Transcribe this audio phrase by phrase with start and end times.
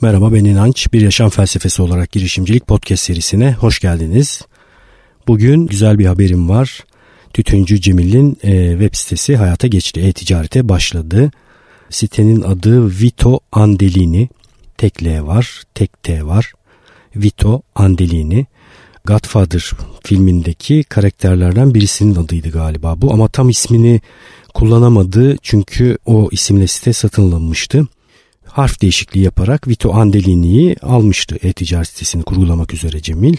[0.00, 0.92] Merhaba ben İnanç.
[0.92, 4.42] Bir Yaşam Felsefesi olarak girişimcilik podcast serisine hoş geldiniz.
[5.26, 6.84] Bugün güzel bir haberim var.
[7.32, 10.00] Tütüncü Cemil'in e, web sitesi hayata geçti.
[10.00, 11.30] E-ticarete başladı.
[11.90, 14.28] Sitenin adı Vito Andelini.
[14.78, 16.52] Tek L var, tek T var.
[17.16, 18.46] Vito Andelini.
[19.04, 19.70] Godfather
[20.04, 24.00] filmindeki karakterlerden birisinin adıydı galiba bu ama tam ismini
[24.54, 27.86] kullanamadı çünkü o isimle site satın alınmıştı
[28.54, 33.36] harf değişikliği yaparak Vito Andelini'yi almıştı e-ticaret sitesini kurgulamak üzere Cemil.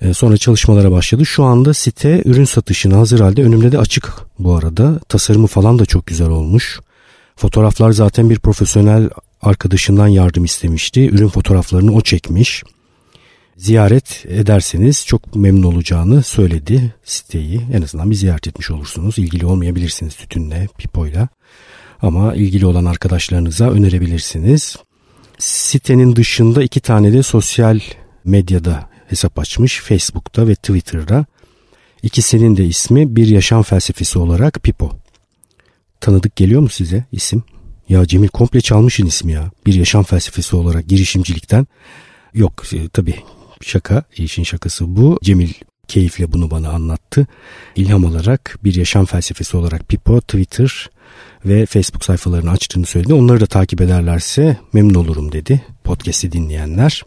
[0.00, 1.26] E, sonra çalışmalara başladı.
[1.26, 5.00] Şu anda site ürün satışına hazır halde önümde de açık bu arada.
[5.08, 6.80] Tasarımı falan da çok güzel olmuş.
[7.36, 9.10] Fotoğraflar zaten bir profesyonel
[9.42, 11.08] arkadaşından yardım istemişti.
[11.08, 12.62] Ürün fotoğraflarını o çekmiş.
[13.56, 17.60] Ziyaret ederseniz çok memnun olacağını söyledi siteyi.
[17.72, 19.18] En azından bir ziyaret etmiş olursunuz.
[19.18, 21.28] İlgili olmayabilirsiniz tütünle, pipoyla
[22.02, 24.76] ama ilgili olan arkadaşlarınıza önerebilirsiniz.
[25.38, 27.80] Sitenin dışında iki tane de sosyal
[28.24, 29.80] medyada hesap açmış.
[29.80, 31.26] Facebook'ta ve Twitter'da.
[32.02, 34.90] İkisinin de ismi bir yaşam felsefesi olarak Pipo.
[36.00, 37.42] Tanıdık geliyor mu size isim?
[37.88, 39.50] Ya Cemil komple çalmışın ismi ya.
[39.66, 41.66] Bir yaşam felsefesi olarak girişimcilikten.
[42.34, 43.16] Yok e, tabii
[43.62, 45.18] şaka, işin şakası bu.
[45.22, 45.52] Cemil
[45.88, 47.26] keyifle bunu bana anlattı.
[47.76, 50.90] İlham alarak bir yaşam felsefesi olarak Pipo, Twitter,
[51.44, 53.14] ve Facebook sayfalarını açtığını söyledi.
[53.14, 57.02] Onları da takip ederlerse memnun olurum dedi podcast'i dinleyenler.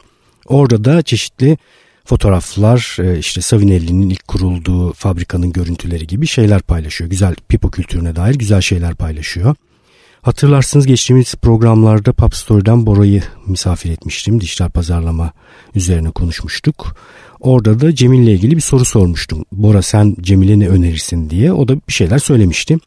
[0.48, 1.58] Orada da çeşitli
[2.06, 7.10] fotoğraflar e, işte Savinelli'nin ilk kurulduğu fabrikanın görüntüleri gibi şeyler paylaşıyor.
[7.10, 9.56] Güzel pipo kültürüne dair güzel şeyler paylaşıyor.
[10.22, 14.42] Hatırlarsınız geçtiğimiz programlarda Pop Story'den Bora'yı misafir etmiştim.
[14.42, 15.32] Dijital pazarlama
[15.76, 16.96] üzerine konuşmuştuk.
[17.40, 19.46] Orada da Cemil'le ilgili bir soru sormuştum.
[19.52, 21.54] Bora sen Cemil'e ne önerirsin diye.
[21.54, 22.78] O da bir şeyler söylemişti.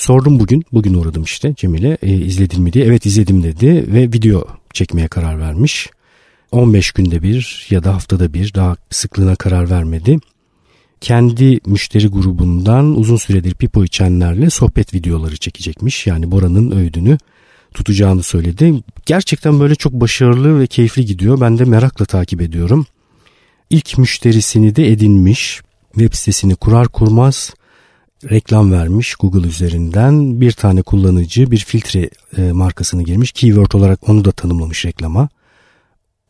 [0.00, 2.84] Sordum bugün, bugün uğradım işte Cemil'e e, izledin mi diye.
[2.84, 5.90] Evet izledim dedi ve video çekmeye karar vermiş.
[6.52, 10.18] 15 günde bir ya da haftada bir daha sıklığına karar vermedi.
[11.00, 16.06] Kendi müşteri grubundan uzun süredir pipo içenlerle sohbet videoları çekecekmiş.
[16.06, 17.18] Yani Bora'nın öğüdünü
[17.74, 18.82] tutacağını söyledi.
[19.06, 21.40] Gerçekten böyle çok başarılı ve keyifli gidiyor.
[21.40, 22.86] Ben de merakla takip ediyorum.
[23.70, 25.60] İlk müşterisini de edinmiş.
[25.92, 27.54] Web sitesini kurar kurmaz
[28.30, 34.24] reklam vermiş Google üzerinden bir tane kullanıcı bir filtre e, markasını girmiş keyword olarak onu
[34.24, 35.28] da tanımlamış reklama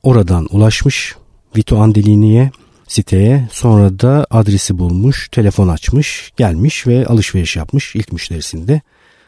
[0.03, 1.17] oradan ulaşmış
[1.57, 2.51] Vito Andelini'ye
[2.89, 8.81] siteye sonra da adresi bulmuş telefon açmış gelmiş ve alışveriş yapmış ilk müşterisinde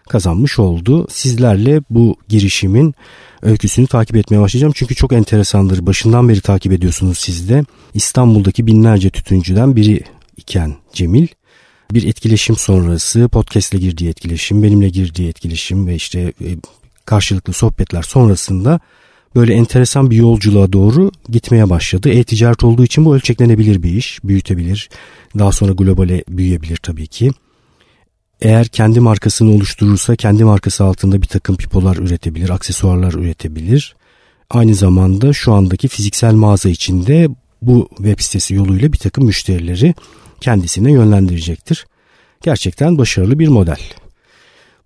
[0.08, 1.06] kazanmış oldu.
[1.10, 2.94] Sizlerle bu girişimin
[3.42, 4.72] öyküsünü takip etmeye başlayacağım.
[4.76, 5.86] Çünkü çok enteresandır.
[5.86, 7.64] Başından beri takip ediyorsunuz siz de.
[7.94, 10.00] İstanbul'daki binlerce tütüncüden biri
[10.36, 11.26] iken Cemil
[11.94, 16.56] bir etkileşim sonrası podcastle girdiği etkileşim, benimle girdiği etkileşim ve işte e,
[17.04, 18.80] karşılıklı sohbetler sonrasında
[19.34, 22.10] böyle enteresan bir yolculuğa doğru gitmeye başladı.
[22.10, 24.88] E-ticaret olduğu için bu ölçeklenebilir bir iş, büyütebilir.
[25.38, 27.30] Daha sonra globale büyüyebilir tabii ki.
[28.40, 33.96] Eğer kendi markasını oluşturursa kendi markası altında bir takım pipolar üretebilir, aksesuarlar üretebilir.
[34.50, 37.28] Aynı zamanda şu andaki fiziksel mağaza içinde
[37.62, 39.94] bu web sitesi yoluyla bir takım müşterileri
[40.42, 41.86] kendisine yönlendirecektir.
[42.42, 43.80] Gerçekten başarılı bir model.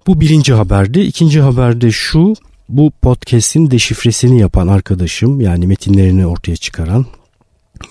[0.06, 1.04] Bu birinci haberde.
[1.04, 2.34] İkinci haberde şu
[2.68, 7.06] bu podcast'in deşifresini yapan arkadaşım yani metinlerini ortaya çıkaran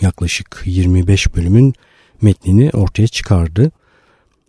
[0.01, 1.73] yaklaşık 25 bölümün
[2.21, 3.71] metnini ortaya çıkardı.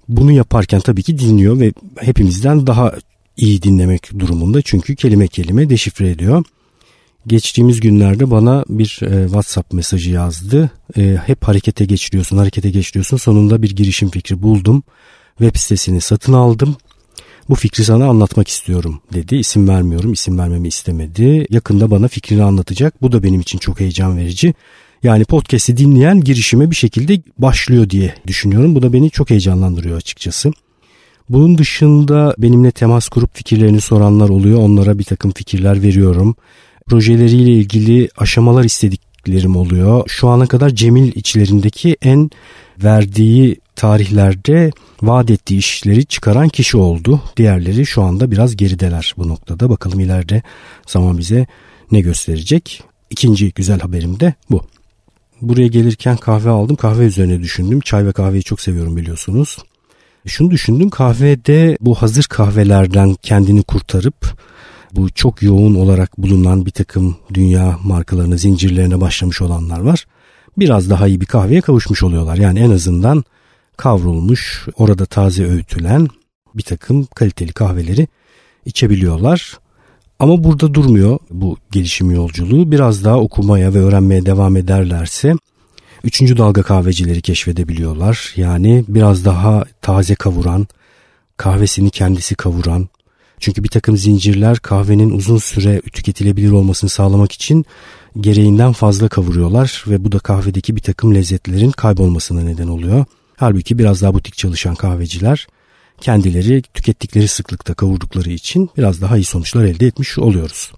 [0.08, 2.94] Bunu yaparken tabii ki dinliyor ve hepimizden daha
[3.36, 6.44] iyi dinlemek durumunda çünkü kelime kelime deşifre ediyor
[7.26, 10.70] geçtiğimiz günlerde bana bir e, WhatsApp mesajı yazdı.
[10.96, 13.16] E, hep harekete geçiriyorsun, harekete geçiriyorsun.
[13.16, 14.82] Sonunda bir girişim fikri buldum.
[15.38, 16.76] Web sitesini satın aldım.
[17.48, 19.36] Bu fikri sana anlatmak istiyorum dedi.
[19.36, 21.46] İsim vermiyorum, isim vermemi istemedi.
[21.50, 23.02] Yakında bana fikrini anlatacak.
[23.02, 24.54] Bu da benim için çok heyecan verici.
[25.02, 28.74] Yani podcast'i dinleyen girişime bir şekilde başlıyor diye düşünüyorum.
[28.74, 30.52] Bu da beni çok heyecanlandırıyor açıkçası.
[31.28, 34.58] Bunun dışında benimle temas kurup fikirlerini soranlar oluyor.
[34.58, 36.36] Onlara bir takım fikirler veriyorum
[36.86, 40.04] projeleriyle ilgili aşamalar istediklerim oluyor.
[40.06, 42.30] Şu ana kadar Cemil içlerindeki en
[42.84, 44.70] verdiği tarihlerde
[45.02, 47.20] vaat ettiği işleri çıkaran kişi oldu.
[47.36, 49.70] Diğerleri şu anda biraz gerideler bu noktada.
[49.70, 50.42] Bakalım ileride
[50.86, 51.46] zaman bize
[51.92, 52.82] ne gösterecek.
[53.10, 54.62] İkinci güzel haberim de bu.
[55.40, 56.76] Buraya gelirken kahve aldım.
[56.76, 57.80] Kahve üzerine düşündüm.
[57.80, 59.58] Çay ve kahveyi çok seviyorum biliyorsunuz.
[60.26, 64.36] Şunu düşündüm kahvede bu hazır kahvelerden kendini kurtarıp
[64.96, 70.06] bu çok yoğun olarak bulunan bir takım dünya markalarına, zincirlerine başlamış olanlar var.
[70.58, 72.36] Biraz daha iyi bir kahveye kavuşmuş oluyorlar.
[72.36, 73.24] Yani en azından
[73.76, 76.08] kavrulmuş, orada taze öğütülen
[76.54, 78.08] bir takım kaliteli kahveleri
[78.64, 79.58] içebiliyorlar.
[80.18, 82.70] Ama burada durmuyor bu gelişim yolculuğu.
[82.70, 85.34] Biraz daha okumaya ve öğrenmeye devam ederlerse
[86.04, 88.32] üçüncü dalga kahvecileri keşfedebiliyorlar.
[88.36, 90.66] Yani biraz daha taze kavuran,
[91.36, 92.88] kahvesini kendisi kavuran.
[93.40, 97.64] Çünkü bir takım zincirler kahvenin uzun süre tüketilebilir olmasını sağlamak için
[98.20, 103.04] gereğinden fazla kavuruyorlar ve bu da kahvedeki bir takım lezzetlerin kaybolmasına neden oluyor.
[103.36, 105.46] Halbuki biraz daha butik çalışan kahveciler
[106.00, 110.72] kendileri tükettikleri sıklıkta kavurdukları için biraz daha iyi sonuçlar elde etmiş oluyoruz.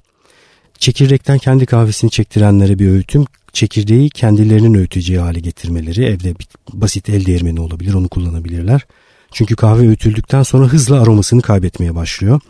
[0.78, 6.34] Çekirdekten kendi kahvesini çektirenlere bir öğütüm çekirdeği kendilerinin öğüteceği hale getirmeleri evde
[6.72, 8.86] basit el değirmeni olabilir onu kullanabilirler.
[9.32, 12.40] Çünkü kahve öğütüldükten sonra hızla aromasını kaybetmeye başlıyor.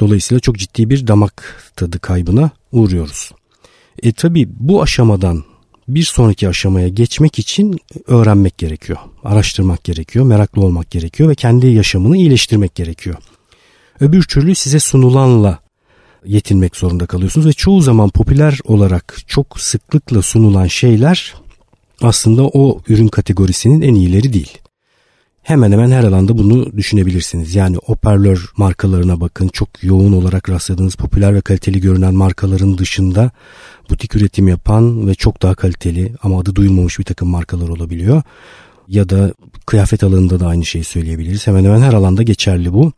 [0.00, 3.32] Dolayısıyla çok ciddi bir damak tadı kaybına uğruyoruz.
[4.02, 5.44] E tabi bu aşamadan
[5.88, 8.98] bir sonraki aşamaya geçmek için öğrenmek gerekiyor.
[9.24, 13.16] Araştırmak gerekiyor, meraklı olmak gerekiyor ve kendi yaşamını iyileştirmek gerekiyor.
[14.00, 15.58] Öbür türlü size sunulanla
[16.24, 21.34] yetinmek zorunda kalıyorsunuz ve çoğu zaman popüler olarak çok sıklıkla sunulan şeyler
[22.02, 24.58] aslında o ürün kategorisinin en iyileri değil.
[25.44, 27.54] Hemen hemen her alanda bunu düşünebilirsiniz.
[27.54, 29.48] Yani hoparlör markalarına bakın.
[29.48, 33.30] Çok yoğun olarak rastladığınız popüler ve kaliteli görünen markaların dışında
[33.90, 38.22] butik üretim yapan ve çok daha kaliteli ama adı duyulmamış bir takım markalar olabiliyor.
[38.88, 39.34] Ya da
[39.66, 41.46] kıyafet alanında da aynı şeyi söyleyebiliriz.
[41.46, 42.92] Hemen hemen her alanda geçerli bu.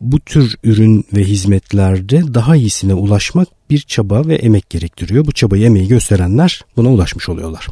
[0.00, 5.26] Bu tür ürün ve hizmetlerde daha iyisine ulaşmak bir çaba ve emek gerektiriyor.
[5.26, 7.68] Bu çabayı emeği gösterenler buna ulaşmış oluyorlar.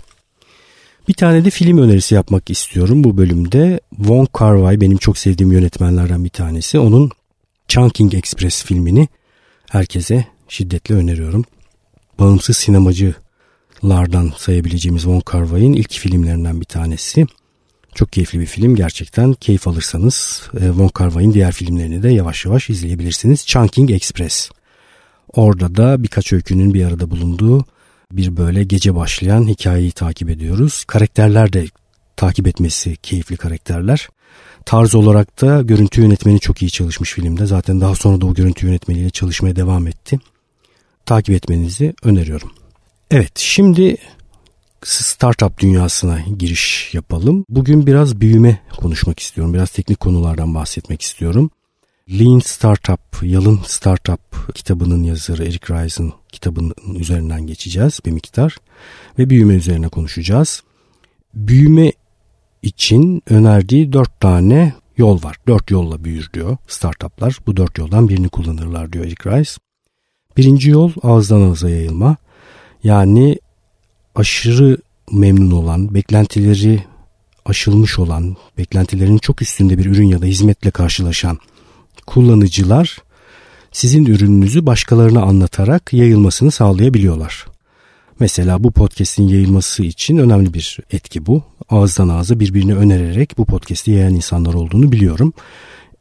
[1.08, 3.81] Bir tane de film önerisi yapmak istiyorum bu bölümde.
[3.96, 6.78] Wong Kar Wai benim çok sevdiğim yönetmenlerden bir tanesi.
[6.78, 7.10] Onun
[7.69, 9.08] Chungking Express filmini
[9.70, 11.44] herkese şiddetle öneriyorum.
[12.19, 17.26] Bağımsız sinemacılardan sayabileceğimiz Wong Kar Wai'nin ilk filmlerinden bir tanesi.
[17.94, 19.32] Çok keyifli bir film gerçekten.
[19.32, 23.46] Keyif alırsanız e, Wong Kar Wai'nin diğer filmlerini de yavaş yavaş izleyebilirsiniz.
[23.46, 24.50] Chungking Express.
[25.32, 27.64] Orada da birkaç öykünün bir arada bulunduğu
[28.17, 30.85] bir böyle gece başlayan hikayeyi takip ediyoruz.
[30.85, 31.67] Karakterler de
[32.17, 34.09] takip etmesi keyifli karakterler.
[34.64, 37.47] Tarz olarak da görüntü yönetmeni çok iyi çalışmış filmde.
[37.47, 40.19] Zaten daha sonra da o görüntü yönetmeniyle çalışmaya devam etti.
[41.06, 42.50] Takip etmenizi öneriyorum.
[43.11, 43.97] Evet şimdi
[44.85, 47.44] startup dünyasına giriş yapalım.
[47.49, 49.55] Bugün biraz büyüme konuşmak istiyorum.
[49.55, 51.50] Biraz teknik konulardan bahsetmek istiyorum.
[52.10, 58.56] Lean Startup, Yalın Startup kitabının yazarı Eric Rice'ın kitabının üzerinden geçeceğiz bir miktar
[59.19, 60.62] ve büyüme üzerine konuşacağız.
[61.34, 61.93] Büyüme
[62.62, 65.37] için önerdiği dört tane yol var.
[65.49, 67.38] Dört yolla büyür diyor startuplar.
[67.46, 69.50] Bu dört yoldan birini kullanırlar diyor Eric Rice.
[70.37, 72.16] Birinci yol ağızdan ağıza yayılma.
[72.84, 73.38] Yani
[74.14, 74.78] aşırı
[75.12, 76.84] memnun olan, beklentileri
[77.44, 81.38] aşılmış olan, beklentilerin çok üstünde bir ürün ya da hizmetle karşılaşan
[82.06, 82.99] kullanıcılar
[83.72, 87.46] sizin ürününüzü başkalarına anlatarak yayılmasını sağlayabiliyorlar.
[88.20, 91.43] Mesela bu podcast'in yayılması için önemli bir etki bu.
[91.70, 95.32] Ağızdan ağza birbirini önererek bu podcast'i yayan insanlar olduğunu biliyorum.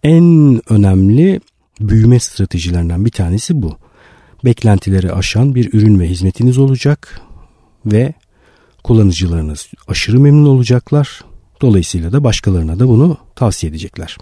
[0.03, 1.42] En önemli
[1.80, 3.77] büyüme stratejilerinden bir tanesi bu.
[4.45, 7.21] Beklentileri aşan bir ürün ve hizmetiniz olacak
[7.86, 8.13] ve
[8.83, 11.21] kullanıcılarınız aşırı memnun olacaklar.
[11.62, 14.18] Dolayısıyla da başkalarına da bunu tavsiye edecekler.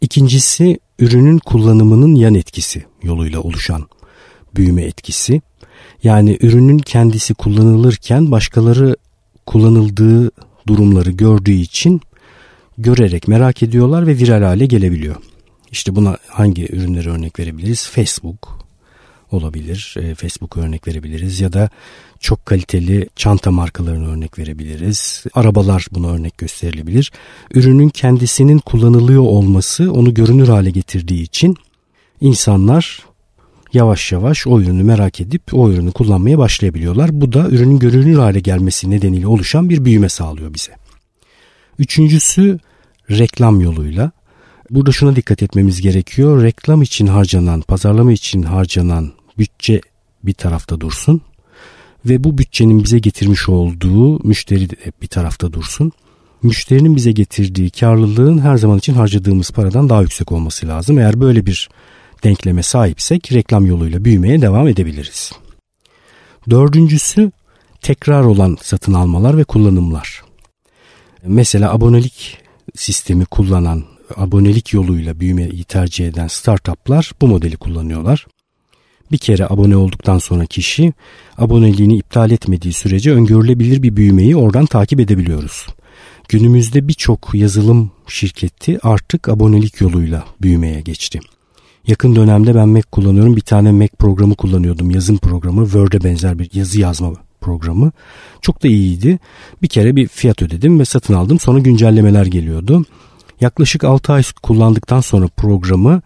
[0.00, 3.86] İkincisi ürünün kullanımının yan etkisi yoluyla oluşan
[4.56, 5.42] büyüme etkisi.
[6.02, 8.96] Yani ürünün kendisi kullanılırken başkaları
[9.46, 10.30] kullanıldığı
[10.66, 12.00] durumları gördüğü için
[12.78, 15.16] görerek merak ediyorlar ve viral hale gelebiliyor.
[15.70, 17.88] İşte buna hangi ürünleri örnek verebiliriz?
[17.88, 18.63] Facebook,
[19.34, 19.94] olabilir.
[20.00, 21.70] E, Facebook örnek verebiliriz ya da
[22.20, 25.24] çok kaliteli çanta markalarını örnek verebiliriz.
[25.34, 27.12] Arabalar buna örnek gösterilebilir.
[27.54, 31.56] Ürünün kendisinin kullanılıyor olması onu görünür hale getirdiği için
[32.20, 33.04] insanlar
[33.72, 37.20] yavaş yavaş o ürünü merak edip o ürünü kullanmaya başlayabiliyorlar.
[37.20, 40.72] Bu da ürünün görünür hale gelmesi nedeniyle oluşan bir büyüme sağlıyor bize.
[41.78, 42.58] Üçüncüsü
[43.10, 44.10] reklam yoluyla.
[44.70, 46.42] Burada şuna dikkat etmemiz gerekiyor.
[46.42, 49.80] Reklam için harcanan, pazarlama için harcanan bütçe
[50.22, 51.20] bir tarafta dursun
[52.06, 55.92] ve bu bütçenin bize getirmiş olduğu müşteri de bir tarafta dursun.
[56.42, 60.98] Müşterinin bize getirdiği karlılığın her zaman için harcadığımız paradan daha yüksek olması lazım.
[60.98, 61.68] Eğer böyle bir
[62.24, 65.32] denkleme sahipsek reklam yoluyla büyümeye devam edebiliriz.
[66.50, 67.32] Dördüncüsü
[67.82, 70.22] tekrar olan satın almalar ve kullanımlar.
[71.26, 72.38] Mesela abonelik
[72.74, 73.84] sistemi kullanan,
[74.16, 78.26] abonelik yoluyla büyümeyi tercih eden startuplar bu modeli kullanıyorlar.
[79.14, 80.92] Bir kere abone olduktan sonra kişi
[81.38, 85.66] aboneliğini iptal etmediği sürece öngörülebilir bir büyümeyi oradan takip edebiliyoruz.
[86.28, 91.20] Günümüzde birçok yazılım şirketi artık abonelik yoluyla büyümeye geçti.
[91.86, 93.36] Yakın dönemde ben Mac kullanıyorum.
[93.36, 94.90] Bir tane Mac programı kullanıyordum.
[94.90, 95.64] Yazım programı.
[95.64, 97.92] Word'e benzer bir yazı yazma programı.
[98.40, 99.18] Çok da iyiydi.
[99.62, 101.38] Bir kere bir fiyat ödedim ve satın aldım.
[101.38, 102.84] Sonra güncellemeler geliyordu.
[103.40, 106.02] Yaklaşık 6 ay kullandıktan sonra programı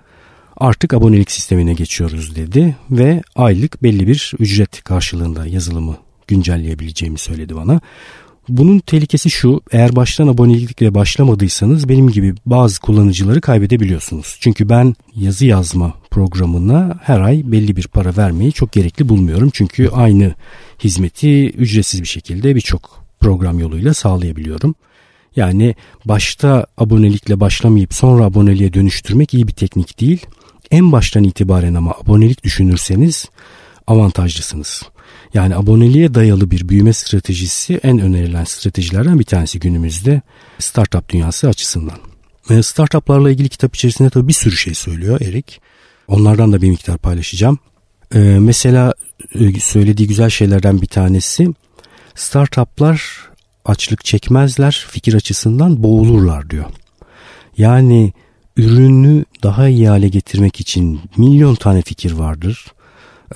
[0.58, 5.96] artık abonelik sistemine geçiyoruz dedi ve aylık belli bir ücret karşılığında yazılımı
[6.26, 7.80] güncelleyebileceğimi söyledi bana.
[8.48, 14.36] Bunun tehlikesi şu eğer baştan abonelikle başlamadıysanız benim gibi bazı kullanıcıları kaybedebiliyorsunuz.
[14.40, 19.50] Çünkü ben yazı yazma programına her ay belli bir para vermeyi çok gerekli bulmuyorum.
[19.52, 20.34] Çünkü aynı
[20.84, 24.74] hizmeti ücretsiz bir şekilde birçok program yoluyla sağlayabiliyorum.
[25.36, 25.74] Yani
[26.04, 30.26] başta abonelikle başlamayıp sonra aboneliğe dönüştürmek iyi bir teknik değil.
[30.70, 33.26] En baştan itibaren ama abonelik düşünürseniz
[33.86, 34.82] avantajlısınız.
[35.34, 40.22] Yani aboneliğe dayalı bir büyüme stratejisi en önerilen stratejilerden bir tanesi günümüzde
[40.58, 41.98] startup dünyası açısından.
[42.62, 45.60] Startuplarla ilgili kitap içerisinde tabii bir sürü şey söylüyor Erik.
[46.08, 47.58] Onlardan da bir miktar paylaşacağım.
[48.14, 48.94] Ee, mesela
[49.34, 51.48] e, söylediği güzel şeylerden bir tanesi
[52.14, 53.28] startuplar
[53.64, 56.64] açlık çekmezler fikir açısından boğulurlar diyor.
[57.56, 58.12] Yani
[58.58, 62.66] ürünü daha iyi hale getirmek için milyon tane fikir vardır.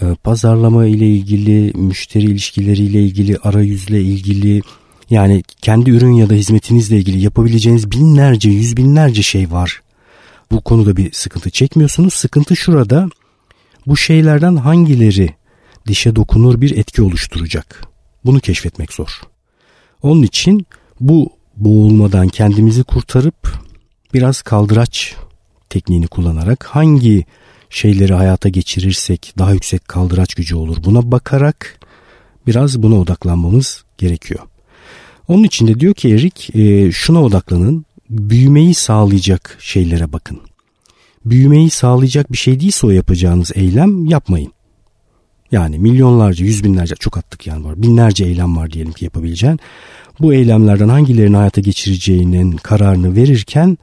[0.03, 4.63] Ee, pazarlama ile ilgili, müşteri ilişkileri ile ilgili, arayüzle ilgili
[5.11, 9.83] yani kendi ürün ya da hizmetinizle ilgili yapabileceğiniz binlerce, yüz binlerce şey var.
[10.51, 12.15] Bu konuda bir sıkıntı çekmiyorsunuz.
[12.15, 13.09] Sıkıntı şurada
[13.87, 15.35] bu şeylerden hangileri
[15.87, 17.85] dişe dokunur bir etki oluşturacak?
[18.25, 19.21] Bunu keşfetmek zor.
[20.03, 20.67] Onun için
[21.01, 23.62] bu boğulmadan kendimizi kurtarıp
[24.15, 25.17] biraz kaldıraç
[25.69, 27.25] tekniğini kullanarak hangi
[27.71, 30.77] şeyleri hayata geçirirsek daha yüksek kaldıraç gücü olur.
[30.85, 31.79] Buna bakarak
[32.47, 34.41] biraz buna odaklanmamız gerekiyor.
[35.29, 40.41] Onun için de diyor ki Erik e, şuna odaklanın büyümeyi sağlayacak şeylere bakın.
[41.25, 44.53] Büyümeyi sağlayacak bir şey değilse o yapacağınız eylem yapmayın.
[45.53, 47.83] Yani milyonlarca, yüz binlerce çok attık yani var.
[47.83, 49.61] Binlerce eylem var diyelim ki yapabileceğin.
[50.21, 53.79] Bu eylemlerden hangilerini hayata geçireceğinin kararını verirken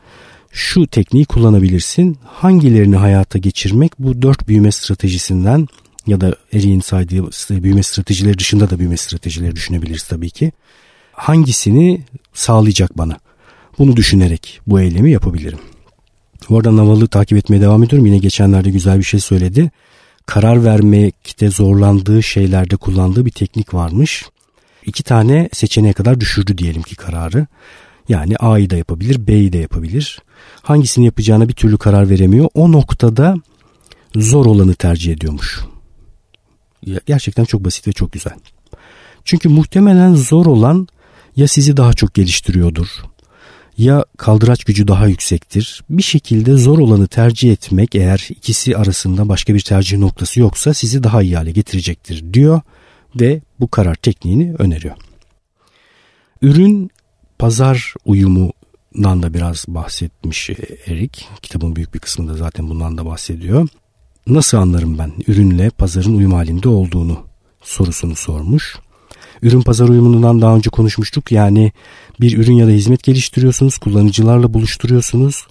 [0.51, 2.17] şu tekniği kullanabilirsin.
[2.25, 5.67] Hangilerini hayata geçirmek bu dört büyüme stratejisinden
[6.07, 10.51] ya da Erik'in saydığı büyüme stratejileri dışında da büyüme stratejileri düşünebiliriz tabii ki.
[11.11, 12.01] Hangisini
[12.33, 13.17] sağlayacak bana?
[13.79, 15.59] Bunu düşünerek bu eylemi yapabilirim.
[16.49, 18.05] Bu arada Naval'ı takip etmeye devam ediyorum.
[18.05, 19.71] Yine geçenlerde güzel bir şey söyledi.
[20.25, 24.25] Karar vermekte zorlandığı şeylerde kullandığı bir teknik varmış.
[24.85, 27.47] İki tane seçeneğe kadar düşürdü diyelim ki kararı.
[28.09, 30.21] Yani A'yı da yapabilir, B'yi de yapabilir.
[30.61, 32.49] Hangisini yapacağına bir türlü karar veremiyor.
[32.53, 33.35] O noktada
[34.15, 35.59] zor olanı tercih ediyormuş.
[37.05, 38.33] Gerçekten çok basit ve çok güzel.
[39.25, 40.87] Çünkü muhtemelen zor olan
[41.35, 42.87] ya sizi daha çok geliştiriyordur
[43.79, 45.83] ya kaldıraç gücü daha yüksektir.
[45.89, 51.03] Bir şekilde zor olanı tercih etmek eğer ikisi arasında başka bir tercih noktası yoksa sizi
[51.03, 52.61] daha iyi hale getirecektir diyor
[53.15, 54.95] ve bu karar tekniğini öneriyor.
[56.41, 56.91] Ürün
[57.39, 60.49] pazar uyumundan da biraz bahsetmiş
[60.85, 61.27] Erik.
[61.41, 63.67] Kitabın büyük bir kısmında zaten bundan da bahsediyor.
[64.27, 67.17] Nasıl anlarım ben ürünle pazarın uyum halinde olduğunu
[67.61, 68.75] sorusunu sormuş.
[69.41, 71.31] Ürün pazar uyumundan daha önce konuşmuştuk.
[71.31, 71.71] Yani
[72.21, 75.47] bir ürün ya da hizmet geliştiriyorsunuz, kullanıcılarla buluşturuyorsunuz.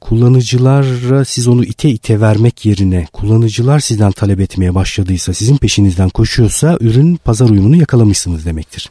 [0.00, 6.78] Kullanıcılara siz onu ite ite vermek yerine kullanıcılar sizden talep etmeye başladıysa, sizin peşinizden koşuyorsa
[6.80, 8.90] ürün pazar uyumunu yakalamışsınız demektir.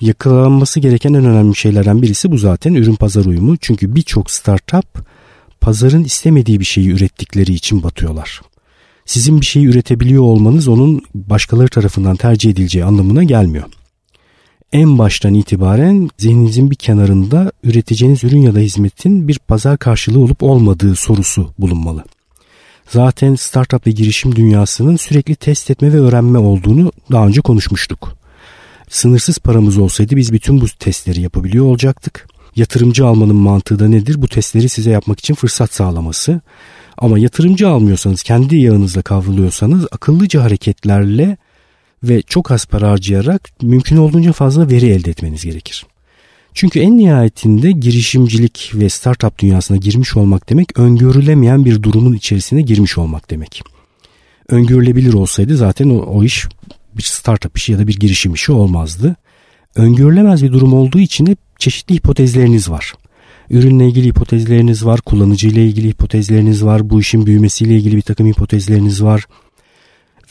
[0.00, 3.56] Yakalanması gereken en önemli şeylerden birisi bu zaten ürün pazar uyumu.
[3.56, 5.06] Çünkü birçok startup
[5.60, 8.40] pazarın istemediği bir şeyi ürettikleri için batıyorlar
[9.04, 13.64] sizin bir şeyi üretebiliyor olmanız onun başkaları tarafından tercih edileceği anlamına gelmiyor.
[14.72, 20.42] En baştan itibaren zihninizin bir kenarında üreteceğiniz ürün ya da hizmetin bir pazar karşılığı olup
[20.42, 22.04] olmadığı sorusu bulunmalı.
[22.88, 28.16] Zaten startup ve girişim dünyasının sürekli test etme ve öğrenme olduğunu daha önce konuşmuştuk.
[28.88, 32.28] Sınırsız paramız olsaydı biz bütün bu testleri yapabiliyor olacaktık.
[32.56, 34.22] Yatırımcı almanın mantığı da nedir?
[34.22, 36.40] Bu testleri size yapmak için fırsat sağlaması.
[36.98, 41.36] Ama yatırımcı almıyorsanız, kendi yağınızla kavruluyorsanız akıllıca hareketlerle
[42.02, 45.86] ve çok az para harcayarak mümkün olduğunca fazla veri elde etmeniz gerekir.
[46.54, 52.98] Çünkü en nihayetinde girişimcilik ve startup dünyasına girmiş olmak demek öngörülemeyen bir durumun içerisine girmiş
[52.98, 53.62] olmak demek.
[54.48, 56.46] Öngörülebilir olsaydı zaten o, o iş
[56.96, 59.16] bir startup işi ya da bir girişim işi olmazdı.
[59.74, 62.92] Öngörülemez bir durum olduğu için de çeşitli hipotezleriniz var.
[63.50, 68.26] Ürünle ilgili hipotezleriniz var, kullanıcı ile ilgili hipotezleriniz var, bu işin büyümesiyle ilgili bir takım
[68.26, 69.26] hipotezleriniz var.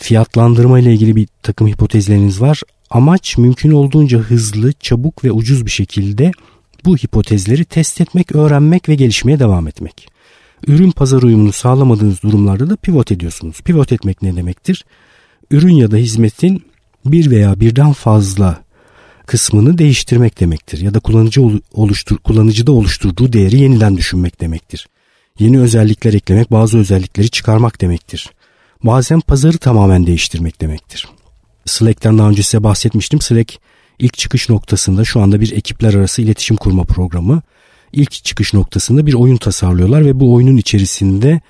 [0.02, 2.62] Fiyatlandırma ile ilgili bir takım hipotezleriniz var.
[2.90, 6.32] Amaç mümkün olduğunca hızlı, çabuk ve ucuz bir şekilde
[6.86, 10.08] bu hipotezleri test etmek, öğrenmek ve gelişmeye devam etmek.
[10.68, 13.62] Ürün pazar uyumunu sağlamadığınız durumlarda da pivot ediyorsunuz.
[13.62, 14.86] Pivot etmek ne demektir?
[15.52, 16.64] Ürün ya da hizmetin
[17.06, 18.64] bir veya birden fazla
[19.26, 20.82] kısmını değiştirmek demektir.
[20.82, 21.42] Ya da kullanıcı
[21.74, 24.88] oluştur, kullanıcıda oluşturduğu değeri yeniden düşünmek demektir.
[25.40, 28.32] Yeni özellikler eklemek, bazı özellikleri çıkarmak demektir.
[28.84, 31.08] Bazen pazarı tamamen değiştirmek demektir.
[31.66, 33.22] Slack'ten daha önce size bahsetmiştim.
[33.22, 33.60] Slack
[34.00, 37.42] ilk çıkış noktasında şu anda bir ekipler arası iletişim kurma programı.
[37.94, 41.42] İlk çıkış noktasında bir oyun tasarlıyorlar ve bu oyunun içerisinde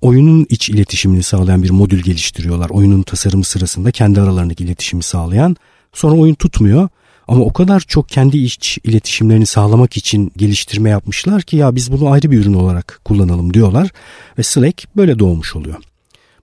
[0.00, 2.70] oyunun iç iletişimini sağlayan bir modül geliştiriyorlar.
[2.70, 5.56] Oyunun tasarımı sırasında kendi aralarındaki iletişimi sağlayan.
[5.92, 6.88] Sonra oyun tutmuyor
[7.28, 12.10] ama o kadar çok kendi iç iletişimlerini sağlamak için geliştirme yapmışlar ki ya biz bunu
[12.10, 13.90] ayrı bir ürün olarak kullanalım diyorlar
[14.38, 15.76] ve Slack böyle doğmuş oluyor.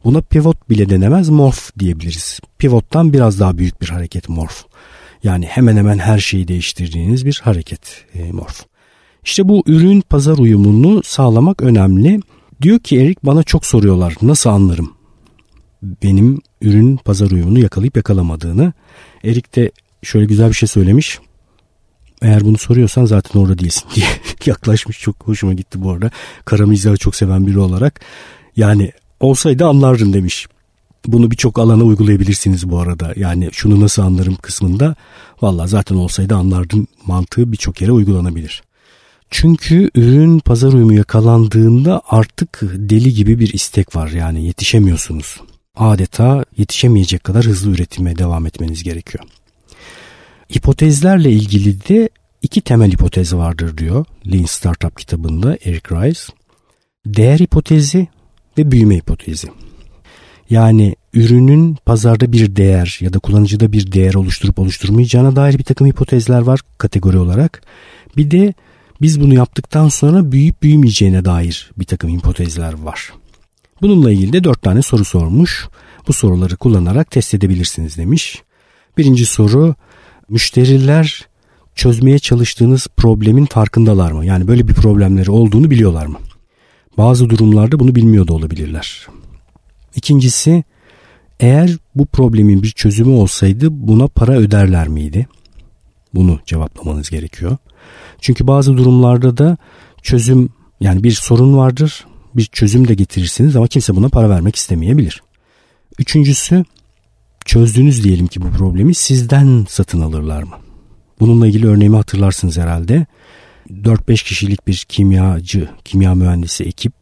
[0.03, 2.39] Buna pivot bile denemez morph diyebiliriz.
[2.57, 4.63] Pivottan biraz daha büyük bir hareket morph.
[5.23, 8.63] Yani hemen hemen her şeyi değiştirdiğiniz bir hareket e, morph.
[9.23, 12.19] İşte bu ürün pazar uyumunu sağlamak önemli.
[12.61, 14.93] Diyor ki Erik bana çok soruyorlar nasıl anlarım
[15.83, 18.73] benim ürün pazar uyumunu yakalayıp yakalamadığını.
[19.23, 19.71] Erik de
[20.03, 21.19] şöyle güzel bir şey söylemiş.
[22.21, 24.07] Eğer bunu soruyorsan zaten orada değilsin diye
[24.45, 24.99] yaklaşmış.
[24.99, 26.11] Çok hoşuma gitti bu arada.
[26.45, 28.01] Kara mizahı çok seven biri olarak.
[28.55, 28.91] Yani
[29.23, 30.47] olsaydı anlardın demiş.
[31.07, 33.13] Bunu birçok alana uygulayabilirsiniz bu arada.
[33.15, 34.95] Yani şunu nasıl anlarım kısmında.
[35.41, 38.63] Valla zaten olsaydı anlardın mantığı birçok yere uygulanabilir.
[39.29, 44.09] Çünkü ürün pazar uyumu yakalandığında artık deli gibi bir istek var.
[44.09, 45.41] Yani yetişemiyorsunuz.
[45.75, 49.23] Adeta yetişemeyecek kadar hızlı üretime devam etmeniz gerekiyor.
[50.55, 52.09] Hipotezlerle ilgili de
[52.41, 56.21] iki temel hipotez vardır diyor Lean Startup kitabında Eric Rice.
[57.05, 58.07] Değer hipotezi
[58.57, 59.47] ve büyüme hipotezi.
[60.49, 65.87] Yani ürünün pazarda bir değer ya da kullanıcıda bir değer oluşturup oluşturmayacağına dair bir takım
[65.87, 67.61] hipotezler var kategori olarak.
[68.17, 68.53] Bir de
[69.01, 73.13] biz bunu yaptıktan sonra büyüyüp büyümeyeceğine dair bir takım hipotezler var.
[73.81, 75.67] Bununla ilgili de dört tane soru sormuş.
[76.07, 78.43] Bu soruları kullanarak test edebilirsiniz demiş.
[78.97, 79.75] Birinci soru
[80.29, 81.27] müşteriler
[81.75, 84.25] çözmeye çalıştığınız problemin farkındalar mı?
[84.25, 86.17] Yani böyle bir problemleri olduğunu biliyorlar mı?
[86.97, 89.07] Bazı durumlarda bunu bilmiyor da olabilirler.
[89.95, 90.63] İkincisi
[91.39, 95.27] eğer bu problemin bir çözümü olsaydı buna para öderler miydi?
[96.13, 97.57] Bunu cevaplamanız gerekiyor.
[98.21, 99.57] Çünkü bazı durumlarda da
[100.01, 100.49] çözüm
[100.81, 105.23] yani bir sorun vardır bir çözüm de getirirsiniz ama kimse buna para vermek istemeyebilir.
[105.99, 106.65] Üçüncüsü
[107.45, 110.55] çözdünüz diyelim ki bu problemi sizden satın alırlar mı?
[111.19, 113.05] Bununla ilgili örneğimi hatırlarsınız herhalde.
[113.69, 116.93] 4-5 kişilik bir kimyacı, kimya mühendisi ekip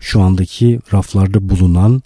[0.00, 2.02] şu andaki raflarda bulunan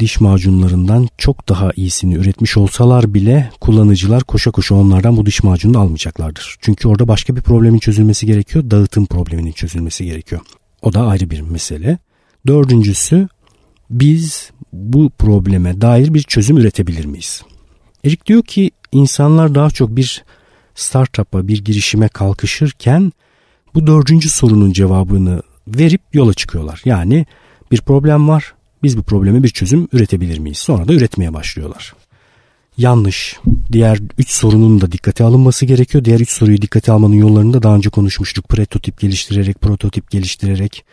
[0.00, 5.78] diş macunlarından çok daha iyisini üretmiş olsalar bile kullanıcılar koşa koşa onlardan bu diş macununu
[5.78, 6.56] almayacaklardır.
[6.60, 8.70] Çünkü orada başka bir problemin çözülmesi gerekiyor.
[8.70, 10.40] Dağıtım probleminin çözülmesi gerekiyor.
[10.82, 11.98] O da ayrı bir mesele.
[12.46, 13.28] Dördüncüsü
[13.90, 17.42] biz bu probleme dair bir çözüm üretebilir miyiz?
[18.04, 20.24] Erik diyor ki insanlar daha çok bir
[20.74, 23.12] startup'a bir girişime kalkışırken
[23.74, 26.82] bu dördüncü sorunun cevabını verip yola çıkıyorlar.
[26.84, 27.26] Yani
[27.70, 30.58] bir problem var biz bu probleme bir çözüm üretebilir miyiz?
[30.58, 31.94] Sonra da üretmeye başlıyorlar.
[32.76, 33.36] Yanlış.
[33.72, 36.04] Diğer üç sorunun da dikkate alınması gerekiyor.
[36.04, 38.48] Diğer üç soruyu dikkate almanın yollarını da daha önce konuşmuştuk.
[38.48, 40.84] Prototip geliştirerek, prototip geliştirerek.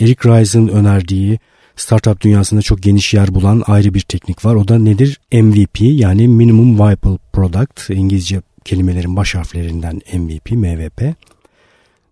[0.00, 1.38] Eric Rice'ın önerdiği
[1.76, 4.54] startup dünyasında çok geniş yer bulan ayrı bir teknik var.
[4.54, 5.20] O da nedir?
[5.32, 7.90] MVP yani Minimum Viable Product.
[7.90, 11.14] İngilizce kelimelerin baş harflerinden MVP, MVP.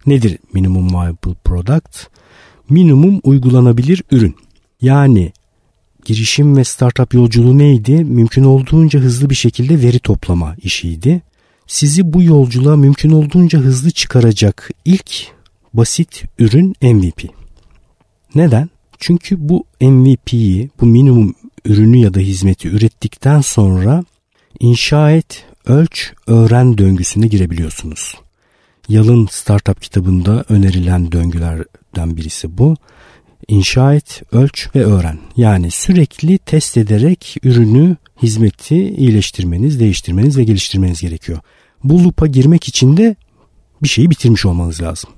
[0.07, 2.07] Nedir Minimum Viable Product?
[2.69, 4.37] Minimum uygulanabilir ürün.
[4.83, 5.33] Yani
[6.05, 8.05] girişim ve startup yolculuğu neydi?
[8.05, 11.23] Mümkün olduğunca hızlı bir şekilde veri toplama işiydi.
[11.67, 15.27] Sizi bu yolculuğa mümkün olduğunca hızlı çıkaracak ilk
[15.75, 17.25] basit ürün MVP.
[18.35, 18.71] Neden?
[18.99, 21.35] Çünkü bu MVP'yi, bu minimum
[21.65, 24.05] ürünü ya da hizmeti ürettikten sonra
[24.61, 28.15] inşa et, ölç, öğren döngüsüne girebiliyorsunuz.
[28.89, 32.77] Yalın Startup kitabında önerilen döngülerden birisi bu.
[33.49, 35.19] İnşa et, ölç ve öğren.
[35.37, 41.39] Yani sürekli test ederek ürünü, hizmeti iyileştirmeniz, değiştirmeniz ve geliştirmeniz gerekiyor.
[41.85, 43.17] Bu loop'a girmek için de
[43.83, 45.11] bir şeyi bitirmiş olmanız lazım.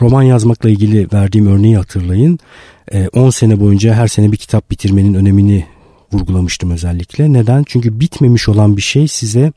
[0.00, 2.38] Roman yazmakla ilgili verdiğim örneği hatırlayın.
[3.12, 5.66] 10 ee, sene boyunca her sene bir kitap bitirmenin önemini
[6.12, 7.32] vurgulamıştım özellikle.
[7.32, 7.64] Neden?
[7.66, 9.52] Çünkü bitmemiş olan bir şey size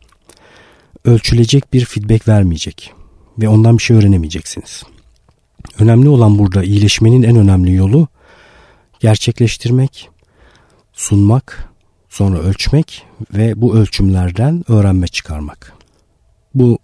[1.06, 2.94] ölçülecek bir feedback vermeyecek
[3.40, 4.84] ve ondan bir şey öğrenemeyeceksiniz.
[5.80, 8.08] Önemli olan burada iyileşmenin en önemli yolu
[9.00, 10.10] gerçekleştirmek,
[10.94, 11.70] sunmak,
[12.10, 15.74] sonra ölçmek ve bu ölçümlerden öğrenme çıkarmak.
[16.56, 16.80] Bu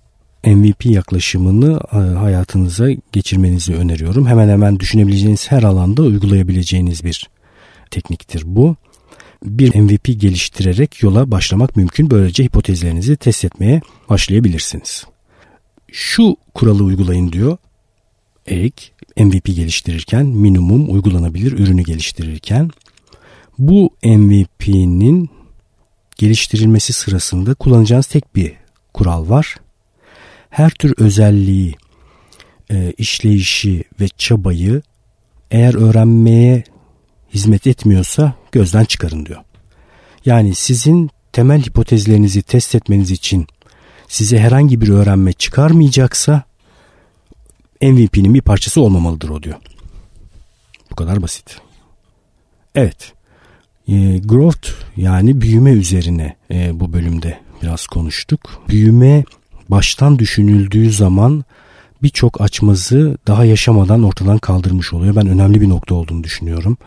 [0.45, 4.27] MVP yaklaşımını e, hayatınıza geçirmenizi öneriyorum.
[4.27, 7.30] Hemen hemen düşünebileceğiniz her alanda uygulayabileceğiniz bir
[7.91, 8.75] tekniktir bu.
[9.43, 12.12] Bir MVP geliştirerek yola başlamak mümkün.
[12.12, 15.06] Böylece hipotezlerinizi test etmeye başlayabilirsiniz.
[15.91, 17.58] Şu kuralı uygulayın diyor
[18.47, 18.84] Eric
[19.17, 22.69] MVP geliştirirken minimum uygulanabilir ürünü geliştirirken
[23.58, 25.30] bu MVP'nin
[26.17, 28.54] geliştirilmesi sırasında kullanacağınız tek bir
[28.93, 29.56] kural var.
[30.50, 31.76] Her tür özelliği,
[32.71, 34.82] e, işleyişi ve çabayı
[35.52, 36.63] eğer öğrenmeye
[37.33, 39.41] hizmet etmiyorsa gözden çıkarın diyor.
[40.25, 43.47] Yani sizin temel hipotezlerinizi test etmeniz için
[44.07, 46.43] size herhangi bir öğrenme çıkarmayacaksa
[47.81, 49.55] MVP'nin bir parçası olmamalıdır o diyor.
[50.91, 51.61] Bu kadar basit.
[52.75, 53.13] Evet.
[53.87, 58.63] E, growth yani büyüme üzerine e, bu bölümde biraz konuştuk.
[58.69, 59.23] Büyüme
[59.69, 61.43] baştan düşünüldüğü zaman
[62.03, 65.15] birçok açmazı daha yaşamadan ortadan kaldırmış oluyor.
[65.15, 66.77] Ben önemli bir nokta olduğunu düşünüyorum.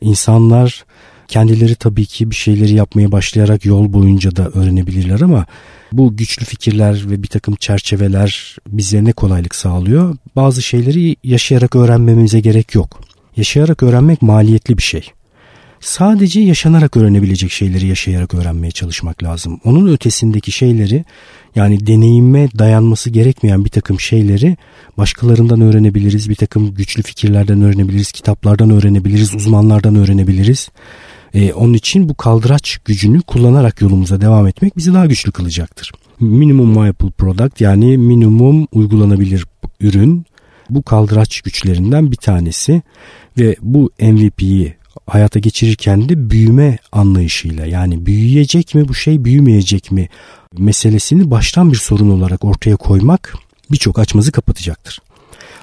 [0.00, 0.84] İnsanlar
[1.28, 5.46] kendileri tabii ki bir şeyleri yapmaya başlayarak yol boyunca da öğrenebilirler ama
[5.92, 10.16] bu güçlü fikirler ve bir takım çerçeveler bize ne kolaylık sağlıyor?
[10.36, 13.00] Bazı şeyleri yaşayarak öğrenmemize gerek yok.
[13.36, 15.10] Yaşayarak öğrenmek maliyetli bir şey.
[15.84, 19.60] Sadece yaşanarak öğrenebilecek şeyleri yaşayarak öğrenmeye çalışmak lazım.
[19.64, 21.04] Onun ötesindeki şeyleri
[21.54, 24.56] yani deneyime dayanması gerekmeyen bir takım şeyleri
[24.98, 26.28] başkalarından öğrenebiliriz.
[26.28, 30.68] Bir takım güçlü fikirlerden öğrenebiliriz, kitaplardan öğrenebiliriz, uzmanlardan öğrenebiliriz.
[31.34, 35.92] Ee, onun için bu kaldıraç gücünü kullanarak yolumuza devam etmek bizi daha güçlü kılacaktır.
[36.20, 39.44] Minimum viable product yani minimum uygulanabilir
[39.80, 40.26] ürün
[40.70, 42.82] bu kaldıraç güçlerinden bir tanesi
[43.38, 44.74] ve bu MVP'yi
[45.06, 50.08] hayata geçirirken de büyüme anlayışıyla yani büyüyecek mi bu şey büyümeyecek mi
[50.58, 53.34] meselesini baştan bir sorun olarak ortaya koymak
[53.70, 55.00] birçok açmazı kapatacaktır.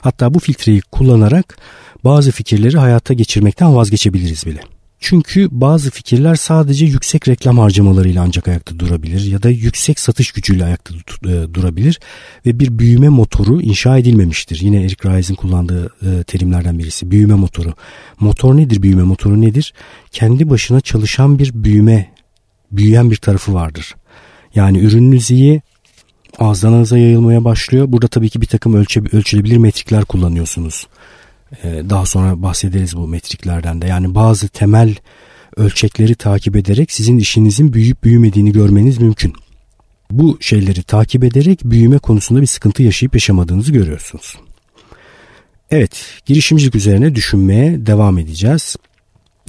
[0.02, 1.58] Hatta bu filtreyi kullanarak
[2.04, 4.62] bazı fikirleri hayata geçirmekten vazgeçebiliriz bile.
[5.02, 10.66] Çünkü bazı fikirler sadece yüksek reklam harcamalarıyla ancak ayakta durabilir ya da yüksek satış gücüyle
[10.66, 10.94] ayakta
[11.26, 12.00] e, durabilir
[12.46, 14.60] ve bir büyüme motoru inşa edilmemiştir.
[14.62, 17.74] Yine Eric Rice'in kullandığı e, terimlerden birisi büyüme motoru.
[18.20, 18.82] Motor nedir?
[18.82, 19.74] Büyüme motoru nedir?
[20.12, 22.14] Kendi başına çalışan bir büyüme,
[22.72, 23.96] büyüyen bir tarafı vardır.
[24.56, 25.62] Yani ürününüz iyi,
[26.40, 27.86] ağızdan ağıza yayılmaya başlıyor.
[27.90, 30.88] Burada tabii ki bir takım ölçe, ölçülebilir metrikler kullanıyorsunuz.
[31.64, 33.88] Ee, daha sonra bahsederiz bu metriklerden de.
[33.88, 34.96] Yani bazı temel
[35.58, 39.34] ölçekleri takip ederek sizin işinizin büyüyüp büyümediğini görmeniz mümkün.
[40.12, 44.38] Bu şeyleri takip ederek büyüme konusunda bir sıkıntı yaşayıp yaşamadığınızı görüyorsunuz.
[45.72, 48.76] Evet, girişimcilik üzerine düşünmeye devam edeceğiz.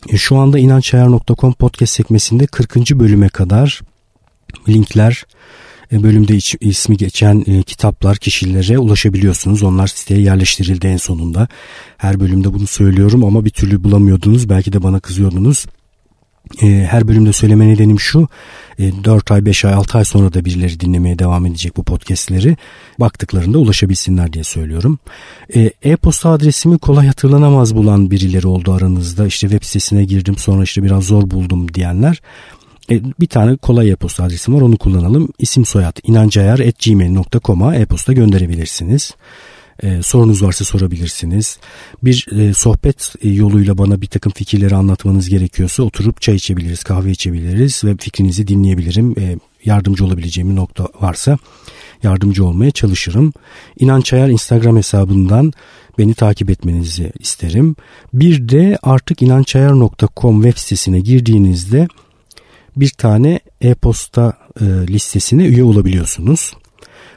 [0.09, 2.77] E, şu anda inançayar.com podcast sekmesinde 40.
[2.77, 3.81] bölüme kadar
[4.69, 5.25] linkler,
[5.93, 9.63] bölümde iç, ismi geçen e, kitaplar kişilere ulaşabiliyorsunuz.
[9.63, 11.49] Onlar siteye yerleştirildi en sonunda.
[11.97, 14.49] Her bölümde bunu söylüyorum ama bir türlü bulamıyordunuz.
[14.49, 15.67] Belki de bana kızıyordunuz.
[16.63, 18.29] E, her bölümde söyleme nedenim şu
[18.79, 22.57] 4 ay 5 ay 6 ay sonra da birileri dinlemeye devam edecek bu podcastleri
[23.01, 24.99] baktıklarında ulaşabilsinler diye söylüyorum.
[25.83, 31.05] E-posta adresimi kolay hatırlanamaz bulan birileri oldu aranızda işte web sitesine girdim sonra işte biraz
[31.05, 32.21] zor buldum diyenler
[32.91, 35.29] e, bir tane kolay e-posta adresim var onu kullanalım.
[35.39, 39.15] İsim soyad inancayar.gmail.com'a e-posta gönderebilirsiniz.
[39.83, 41.59] E, sorunuz varsa sorabilirsiniz.
[42.03, 47.11] Bir e, sohbet e, yoluyla bana bir takım fikirleri anlatmanız gerekiyorsa oturup çay içebiliriz, kahve
[47.11, 49.15] içebiliriz ve fikrinizi dinleyebilirim.
[49.19, 51.39] E, yardımcı olabileceğim nokta varsa
[52.03, 53.33] yardımcı olmaya çalışırım.
[53.79, 55.53] İnanç Ayar Instagram hesabından
[55.99, 57.77] beni takip etmenizi isterim.
[58.15, 61.89] Bir de artık inançayar.com web sitesine girdiğinizde
[62.77, 66.53] bir tane e-posta e, listesine üye olabiliyorsunuz.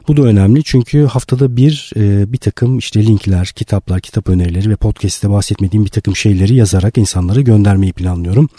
[0.08, 4.76] Bu da önemli çünkü haftada bir e, bir takım işte linkler, kitaplar, kitap önerileri ve
[4.76, 8.50] podcast'te bahsetmediğim bir takım şeyleri yazarak insanlara göndermeyi planlıyorum.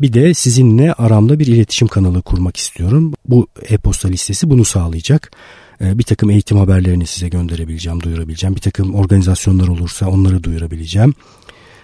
[0.00, 3.14] Bir de sizinle aramda bir iletişim kanalı kurmak istiyorum.
[3.28, 5.30] Bu e-posta listesi bunu sağlayacak.
[5.80, 8.56] E, bir takım eğitim haberlerini size gönderebileceğim, duyurabileceğim.
[8.56, 11.14] Bir takım organizasyonlar olursa onları duyurabileceğim.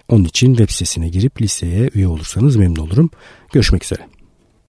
[0.08, 3.10] Onun için web sitesine girip listeye üye olursanız memnun olurum.
[3.52, 4.13] Görüşmek üzere.